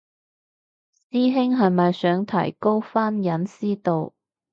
[1.11, 4.15] 師兄係咪想提高返私隱度